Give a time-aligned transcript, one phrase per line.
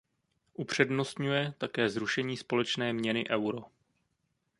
[0.53, 3.61] Upřednostňuje také zrušení společné měny euro.